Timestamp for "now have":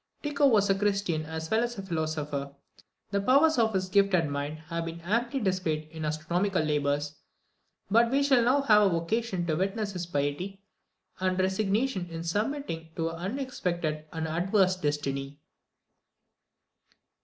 8.43-8.95